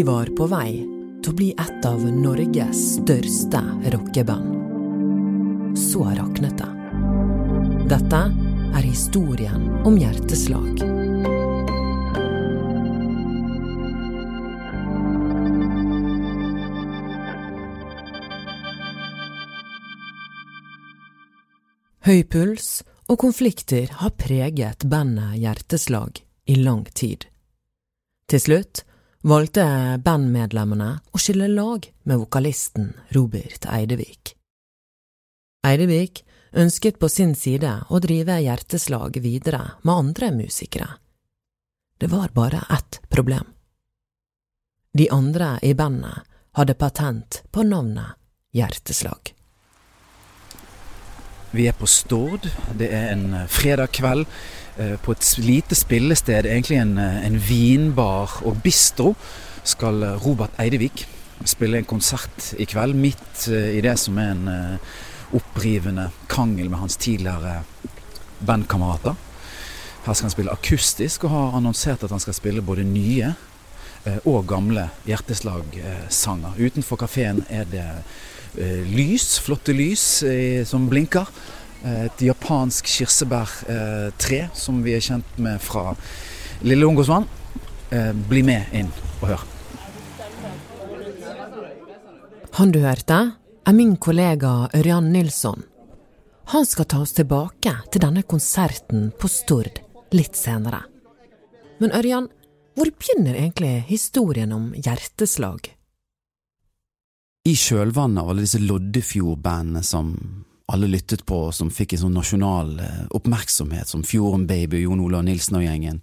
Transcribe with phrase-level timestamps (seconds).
[0.00, 0.78] Vi var på vei
[1.20, 3.60] til å bli et av Norges største
[3.92, 5.76] rockeband.
[5.76, 6.68] Så raknet det.
[7.90, 8.22] Dette
[8.80, 10.80] er historien om hjerteslag.
[22.08, 22.72] Høy puls
[23.04, 27.28] og konflikter har preget bandet Hjerteslag i lang tid.
[28.32, 28.88] Til slutt
[29.20, 29.64] valgte
[30.04, 34.34] bandmedlemmene å skille lag med vokalisten Robert Eidevik.
[35.66, 36.22] Eidevik
[36.56, 40.88] ønsket på sin side å drive Hjerteslag videre med andre musikere.
[42.00, 43.44] Det var bare ett problem.
[44.96, 46.24] De andre i bandet
[46.56, 48.16] hadde patent på navnet
[48.56, 49.34] Hjerteslag.
[51.50, 52.48] Vi er på Stord.
[52.78, 54.26] Det er en fredag kveld
[55.02, 59.14] på et lite spillested, egentlig en, en vinbar og bistro,
[59.64, 61.04] skal Robert Eidevik
[61.44, 62.96] spille en konsert i kveld.
[62.96, 64.78] Midt i det som er en
[65.36, 67.60] opprivende krangel med hans tidligere
[68.46, 69.14] bandkamerater.
[70.06, 73.34] Her skal han spille akustisk, og har annonsert at han skal spille både nye
[74.24, 76.56] og gamle hjerteslagsanger.
[76.56, 77.84] Utenfor kafeen er det
[78.90, 80.24] lys, flotte lys
[80.66, 81.28] som blinker.
[81.84, 85.94] Et japansk kirsebærtre som vi er kjent med fra
[86.60, 87.24] Lille Lungåsvann.
[88.28, 89.46] Bli med inn og hør.
[92.58, 93.18] Han du hørte,
[93.64, 95.62] er min kollega Ørjan Nilsson.
[96.52, 99.80] Han skal ta oss tilbake til denne konserten på Stord
[100.12, 100.82] litt senere.
[101.80, 102.28] Men Ørjan,
[102.76, 105.70] hvor begynner egentlig historien om hjerteslag?
[107.48, 110.12] I kjølvannet av alle disse Loddefjord-bandene som
[110.72, 112.76] alle lyttet på, og som fikk en sånn nasjonal
[113.16, 116.00] oppmerksomhet, som Fjorden Baby, Jon Olav Nilsen og gjengen,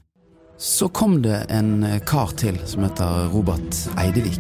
[0.58, 4.40] så kom det en kar til som heter Robert Eidevik.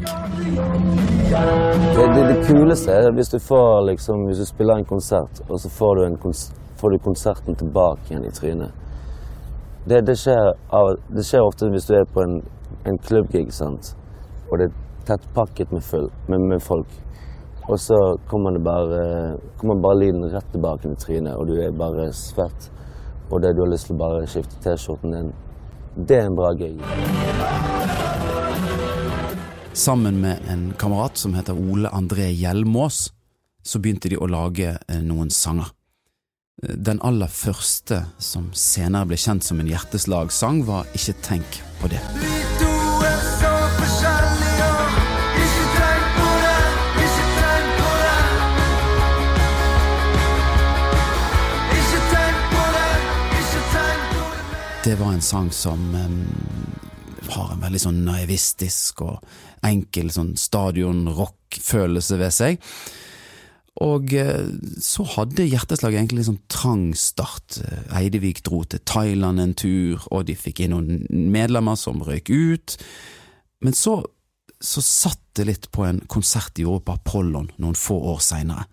[1.95, 5.61] Det, det, det kuleste er hvis du, får, liksom, hvis du spiller en konsert, og
[5.61, 6.47] så får du, kons
[6.81, 8.71] får du konserten tilbake igjen i trynet.
[9.85, 10.55] Det, det, skjer,
[11.13, 12.41] det, skjer, ofte hvis du er på en,
[12.89, 14.73] en klubbgig, og det er
[15.07, 16.89] tettpakket med, full, med, med folk.
[17.67, 17.97] Og så
[18.27, 22.69] kommer det bare, kommer bare lyden rett tilbake i trynet, og du er bare svett.
[23.27, 25.33] Og det du har lyst til å bare skifte T-skjorten din.
[25.97, 26.79] Det er en bra gig.
[29.77, 33.09] Sammen med en kamerat som heter Ole André Hjelmås,
[33.63, 35.73] så begynte de å lage noen sanger.
[36.63, 42.01] Den aller første som senere ble kjent som en hjerteslagsang, var Ikke tenk på det.
[54.87, 56.27] Det var en sang som um,
[57.27, 59.17] har en veldig sånn naivistisk og
[59.67, 62.61] enkel sånn stadion-rock-følelse ved seg.
[63.83, 64.13] Og
[64.79, 67.57] så hadde Hjerteslag egentlig sånn trang start.
[67.99, 71.03] Eidevik dro til Thailand en tur, og de fikk inn noen
[71.35, 72.77] medlemmer som røyk ut.
[73.67, 73.97] Men så,
[74.63, 78.69] så satt det litt på en konsert i Europa, Apollon noen få år seinere.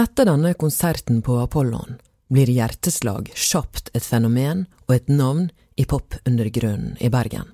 [0.00, 2.00] Etter denne konserten på Apollon
[2.32, 7.52] blir hjerteslag kjapt et fenomen og et navn i popundergrunnen i Bergen.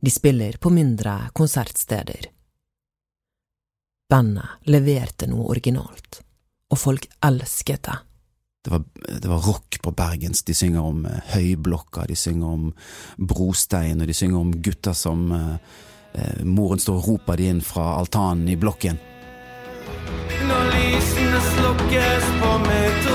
[0.00, 2.30] De spiller på mindre konsertsteder.
[4.08, 6.22] Bandet leverte noe originalt,
[6.70, 7.96] og folk elsket det.
[8.64, 8.82] Det var,
[9.22, 10.42] det var rock på bergens.
[10.44, 12.64] De synger om uh, høyblokka, de synger om
[13.16, 15.54] brostein, og de synger om gutter som uh,
[16.14, 18.98] uh, Moren står og roper de inn fra altanen i blokken.
[20.48, 23.08] Når lysene slukkes på mitt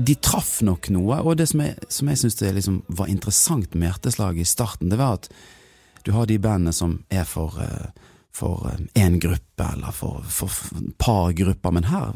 [0.00, 3.90] De traff nok noe, og det som jeg, som jeg syns liksom var interessant med
[3.90, 5.28] hjerteslaget i starten, det var at
[6.06, 7.58] du har de bandene som er for
[8.32, 12.14] for én gruppe, eller for, for, for et par grupper, men her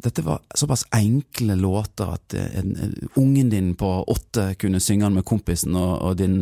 [0.00, 5.18] dette var såpass enkle låter at en, en, ungen din på åtte kunne synge den
[5.18, 6.38] med kompisen, og, og din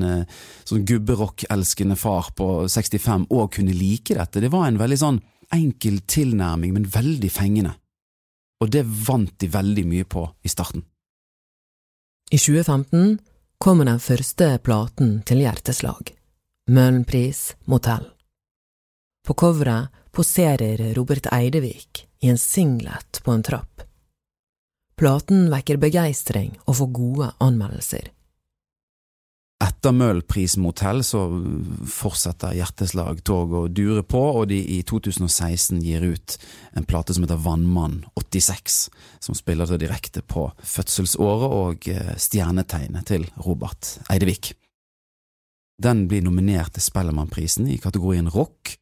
[0.68, 4.44] sånn gubberock-elskende far på 65 òg kunne like dette.
[4.44, 5.18] Det var en veldig sånn
[5.54, 7.74] enkel tilnærming, men veldig fengende.
[8.62, 10.82] Og det vant de veldig mye på i starten.
[12.30, 13.18] I 2015
[13.58, 16.12] kommer den første platen til Hjerteslag,
[16.68, 18.04] Møhlenpris Motell.
[19.26, 23.82] På coveret poserer Robert Eidevik i en singlet på en trapp.
[24.98, 28.10] Platen vekker begeistring og får gode anmeldelser.
[29.58, 31.24] Etter Møhlenprisen motell så
[31.90, 36.36] fortsetter Hjerteslag tog å dure på, og de i 2016 gir ut
[36.78, 38.78] en plate som heter Vannmann 86,
[39.18, 44.52] som spiller så direkte på fødselsåret og eh, stjernetegnet til Robert Eidevik.
[45.82, 48.76] Den blir nominert til Spellemannprisen i kategorien rock.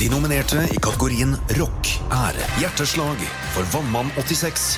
[0.00, 3.22] De nominerte i kategorien rock er Hjerteslag
[3.54, 4.72] for Vannmann 86,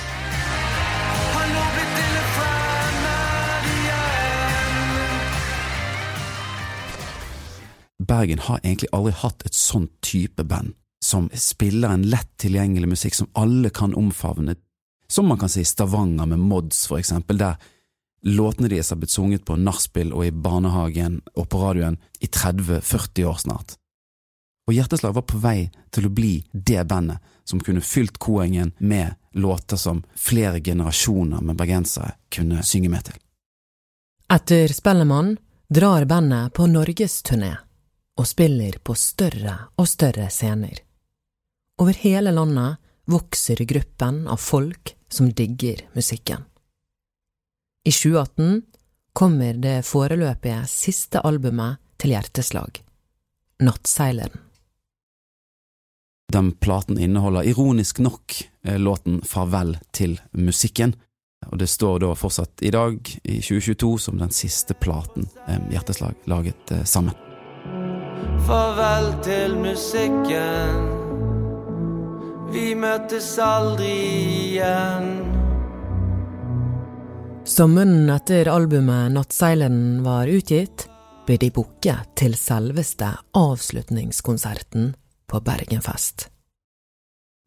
[8.07, 10.73] Bergen har egentlig aldri hatt et sånn type band,
[11.03, 14.55] som spiller en lett tilgjengelig musikk som alle kan omfavne,
[15.07, 17.59] som man kan si Stavanger med Mods for eksempel, der
[18.23, 23.27] låtene deres har blitt sunget på nachspiel og i barnehagen og på radioen i 30–40
[23.29, 23.75] år snart.
[24.67, 29.19] Og Hjerteslag var på vei til å bli det bandet som kunne fylt Koengen med
[29.35, 33.17] låter som flere generasjoner med bergensere kunne synge med til.
[34.31, 35.35] Etter Spellemann
[35.67, 37.57] drar bandet på norgesturné
[38.19, 40.77] og spiller på større og større scener.
[41.81, 42.77] Over hele landet
[43.09, 46.45] vokser gruppen av folk som digger musikken.
[47.83, 48.61] I 2018
[49.13, 52.79] kommer det foreløpige siste albumet til Hjerteslag,
[53.63, 54.39] Nattseileren.
[56.33, 60.95] Den platen inneholder ironisk nok eh, låten Farvel til musikken,
[61.51, 66.17] og det står da fortsatt i dag, i 2022, som den siste platen eh, Hjerteslag
[66.25, 67.32] laget eh, sammen.
[68.43, 70.79] Farvel til musikken.
[72.51, 73.91] Vi møtes aldri
[74.49, 75.05] igjen.
[77.47, 80.89] Sommeren etter albumet Nattseileren var utgitt,
[81.23, 84.89] ble de booket til selveste avslutningskonserten
[85.31, 86.25] på Bergenfest.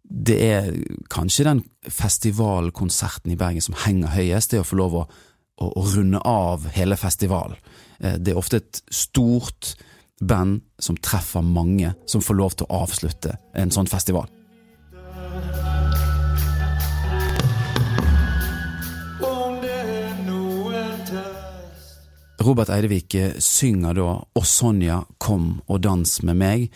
[0.01, 0.71] Det er
[1.13, 1.61] kanskje den
[1.93, 5.05] festivalkonserten i Bergen som henger høyest, det å få lov å,
[5.61, 7.61] å, å runde av hele festivalen.
[8.01, 9.75] Eh, det er ofte et stort
[10.21, 14.31] band som treffer mange, som får lov til å avslutte en sånn festival.
[22.47, 26.69] Robert Eidevik eh, synger da Og Sonja kom og dans med meg,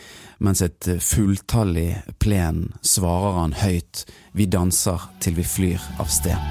[0.42, 4.02] mens et eh, fulltallig plen svarer han høyt
[4.34, 6.50] Vi danser til vi flyr av sted.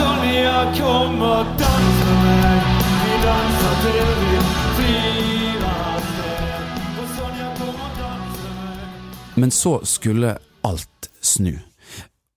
[0.00, 2.82] Sonja, kom og dans med meg.
[3.04, 4.29] Vi danser til vi
[9.40, 11.54] Men så skulle alt snu.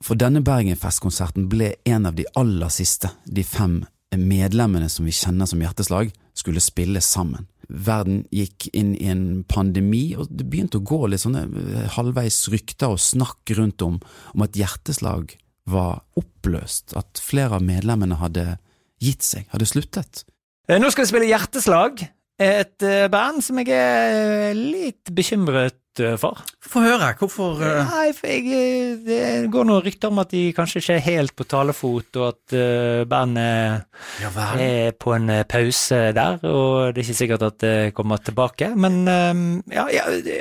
[0.04, 3.82] For denne Bergenfest-konserten ble en av de aller siste de fem
[4.16, 7.48] medlemmene som vi kjenner som Hjerteslag, skulle spille sammen.
[7.68, 12.44] Verden gikk inn i en pandemi, og det begynte å gå litt sånne eh, halvveis
[12.54, 14.00] rykter og snakk rundt om,
[14.34, 15.36] om at Hjerteslag
[15.70, 18.58] var oppløst, at flere av medlemmene hadde
[19.04, 20.26] gitt seg, hadde sluttet.
[20.68, 22.06] Eh, nå skal vi spille Hjerteslag,
[22.44, 26.40] et eh, band som jeg er litt bekymret Eh, for.
[26.66, 27.12] Få høre.
[27.20, 27.82] Hvorfor uh...
[27.86, 31.36] Nei, for jeg, eh, Det går noen rykter om at de kanskje ikke er helt
[31.38, 33.84] på talefot, og at uh, bandet
[34.24, 36.42] ja, er på en pause der.
[36.50, 40.40] Og det er ikke sikkert at det kommer tilbake, men um, ja, ja det,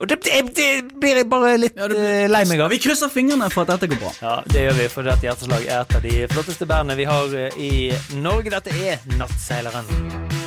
[0.00, 2.72] og det, det, det, blir jeg bare litt ja, blir, lei meg av.
[2.72, 4.16] Vi krysser fingrene for at dette går bra.
[4.24, 7.40] Ja, det gjør vi, for dette hjerteslag er et av de flotteste bandene vi har
[7.60, 7.72] i
[8.16, 8.56] Norge.
[8.56, 10.39] Dette er Nattseileren.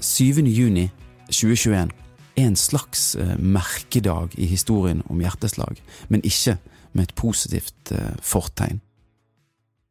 [0.00, 0.46] 7.
[0.46, 0.88] juni
[1.30, 1.90] 2021
[2.38, 6.56] er en slags eh, merkedag i historien om hjerteslag, men ikke
[6.92, 8.80] med et positivt eh, fortegn.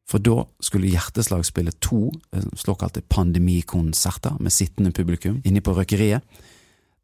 [0.08, 6.24] For da skulle Hjerteslag spille to eh, såkalte pandemikonserter med sittende publikum inne på røkeriet.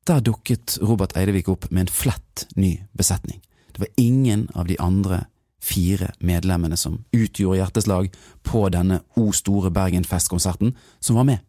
[0.08, 3.42] Der dukket Robert Eidevik opp med en flett ny besetning.
[3.72, 5.26] Det var ingen av de andre
[5.64, 8.12] fire medlemmene som utgjorde Hjerteslag
[8.44, 11.44] på denne O store Bergen festkonserten, som var med.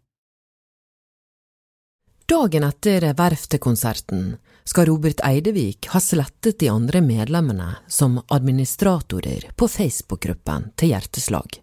[2.26, 10.70] Dagen etter Verftet-konserten skal Robert Eidevik ha slettet de andre medlemmene som administratorer på Facebook-gruppen
[10.76, 11.58] til Hjerteslag.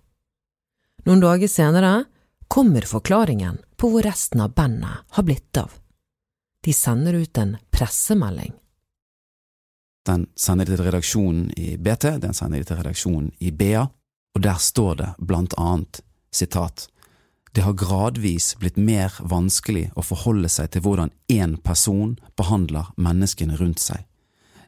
[1.10, 2.04] Noen dager senere
[2.46, 5.74] kommer forklaringen på hvor resten av bandet har blitt av.
[6.62, 8.54] De sender ut en pressemelding.
[10.06, 13.88] Den sender de til redaksjonen i BT, den sender de til redaksjonen i BA,
[14.38, 16.86] og der står det blant annet sitat
[17.52, 23.58] det har gradvis blitt mer vanskelig å forholde seg til hvordan én person behandler menneskene
[23.60, 24.06] rundt seg.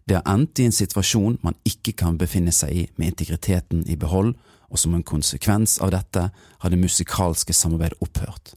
[0.04, 3.96] Det har endt i en situasjon man ikke kan befinne seg i med integriteten i
[3.96, 4.34] behold,
[4.68, 8.56] og som en konsekvens av dette har det musikalske samarbeidet opphørt.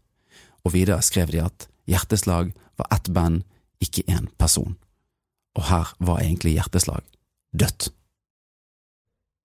[0.65, 3.45] Og videre skrev de at Hjerteslag var ett band,
[3.79, 4.75] ikke én person.
[5.55, 7.07] Og her var egentlig Hjerteslag
[7.55, 7.93] dødt.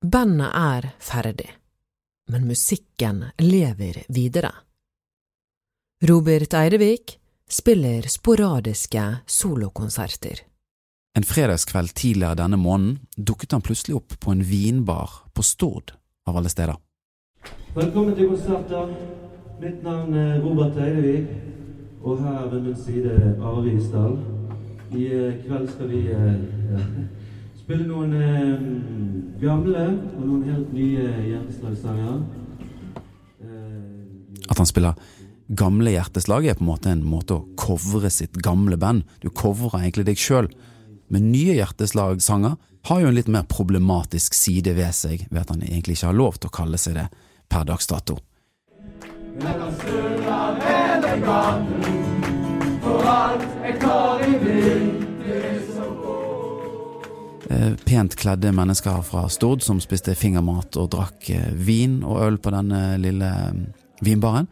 [0.02, 1.52] Bandet er ferdig
[2.32, 4.52] men musikken lever videre.
[6.10, 10.40] Robert Eidevik spiller sporadiske solokonserter.
[11.14, 15.94] En fredagskveld tidligere denne måneden dukket han plutselig opp på en vinbar på Stord,
[16.26, 16.80] av alle steder.
[17.76, 18.90] Velkommen til konserter.
[19.62, 21.30] Mitt navn er Robert Eidevik,
[22.02, 24.18] og her ved min side Are Isdal.
[24.98, 26.34] I eh, kveld skal vi ja,
[27.62, 28.68] spille noen eh,
[29.46, 29.86] gamle
[30.18, 32.24] og noen helt nye hjerteslagsanger.
[33.46, 34.98] Eh, At han spiller
[35.58, 39.04] gamle hjerteslag er på en måte en måte å covre sitt gamle band.
[39.20, 40.50] Du covrer egentlig deg sjøl.
[41.12, 42.56] Men nye hjerteslagsanger
[42.88, 46.18] har jo en litt mer problematisk side ved seg, ved at han egentlig ikke har
[46.18, 47.08] lov til å kalle seg det
[47.52, 48.18] per dags dato.
[57.52, 62.40] Eh, Pent kledde mennesker fra Stord som spiste fingermat og drakk eh, vin og øl
[62.42, 63.64] på denne lille eh,
[64.02, 64.48] vinbaren.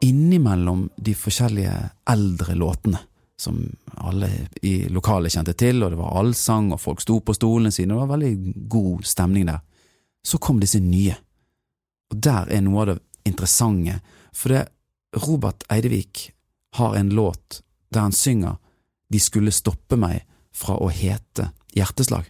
[0.00, 1.74] Innimellom de forskjellige
[2.06, 2.98] eldre låtene
[3.38, 4.30] som alle
[4.62, 8.00] i lokalet kjente til, og det var allsang, og folk sto på stolene sine, og
[8.00, 9.60] det var veldig god stemning der.
[10.26, 11.14] Så kom disse nye.
[12.10, 12.98] Og der er noe av det
[13.30, 14.00] interessante,
[14.34, 14.64] for det
[15.22, 16.32] Robert Eidevik
[16.78, 18.58] har en låt der han synger
[19.08, 22.26] De skulle stoppe meg fra å hete hjerteslag.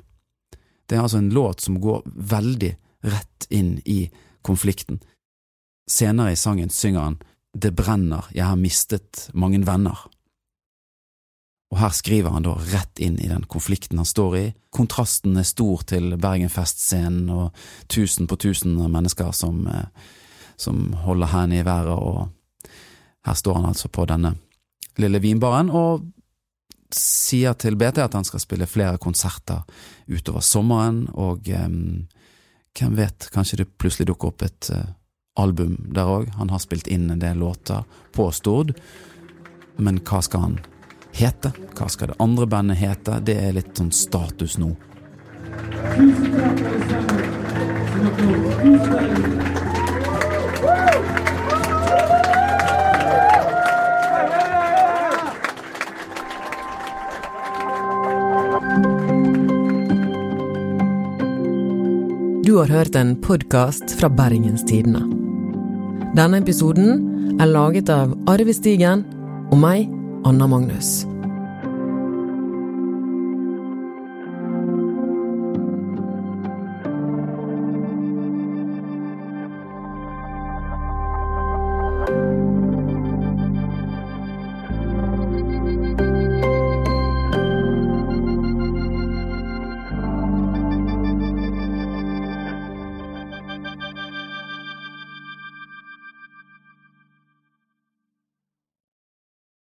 [0.87, 2.71] Det er altså en låt som går veldig
[3.09, 4.05] rett inn i
[4.47, 5.01] konflikten.
[5.91, 7.19] Senere i sangen synger han
[7.57, 10.07] Det brenner, jeg har mistet mange venner.
[11.69, 14.45] Og her skriver han da rett inn i den konflikten han står i.
[14.73, 17.57] Kontrasten er stor til Bergenfestscenen og
[17.93, 19.89] tusen på tusen mennesker som, eh,
[20.57, 22.29] som holder hendene i været, og
[23.27, 24.35] her står han altså på denne
[24.99, 26.07] lille vinbaren og
[26.95, 29.61] sier til BT at han skal spille flere konserter
[30.09, 31.69] utover sommeren, og eh,
[32.79, 34.89] hvem vet, kanskje det plutselig dukker opp et eh,
[35.39, 36.29] album der òg.
[36.39, 38.75] Han har spilt inn en del låter på Stord,
[39.77, 40.59] men hva skal han
[41.15, 41.53] hete?
[41.79, 43.21] Hva skal det andre bandet hete?
[43.25, 44.75] Det er litt sånn status nå.
[62.49, 65.08] Du har hørt en podkast fra Bergens Tidende.
[66.19, 69.05] Denne episoden er laget av Arve Stigen
[69.53, 69.85] og meg,
[70.27, 71.05] Anna Magnus.